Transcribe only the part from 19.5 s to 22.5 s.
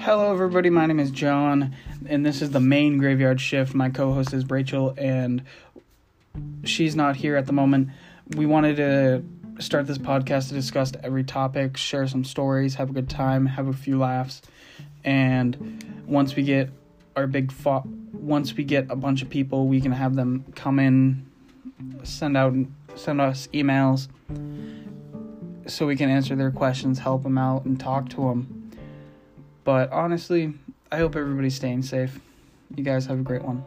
we can have them come in, send